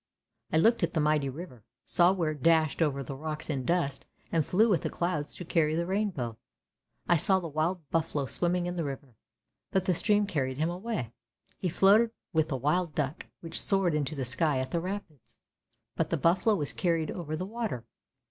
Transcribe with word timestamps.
""I 0.51 0.57
looked 0.57 0.81
at 0.81 0.95
the 0.95 0.99
mighty 0.99 1.29
river, 1.29 1.63
saw 1.85 2.11
where 2.11 2.31
it 2.31 2.41
dashed 2.41 2.81
over 2.81 3.03
the 3.03 3.15
rocks 3.15 3.51
in 3.51 3.65
dust 3.65 4.07
and 4.31 4.43
flew 4.43 4.67
with 4.67 4.81
the 4.81 4.89
clouds 4.89 5.35
to 5.35 5.45
carry 5.45 5.75
the 5.75 5.85
rainbow. 5.85 6.39
I 7.07 7.17
saw 7.17 7.39
the 7.39 7.47
wild 7.47 7.87
buffalo 7.91 8.25
swimming 8.25 8.65
in 8.65 8.73
the 8.73 8.83
river, 8.83 9.13
but 9.69 9.85
the 9.85 9.93
stream 9.93 10.25
carried 10.25 10.57
him 10.57 10.71
away, 10.71 11.13
he 11.59 11.69
floated 11.69 12.09
with 12.33 12.47
the 12.47 12.57
wild 12.57 12.95
duck, 12.95 13.27
which 13.41 13.61
soared 13.61 13.93
into 13.93 14.15
the 14.15 14.25
sky 14.25 14.57
at 14.57 14.71
the 14.71 14.79
rapids; 14.81 15.37
but 15.95 16.09
the 16.09 16.17
buffalo 16.17 16.55
was 16.55 16.73
carried 16.73 17.11
over 17.11 17.29
with 17.29 17.37
the 17.37 17.45
water. 17.45 17.85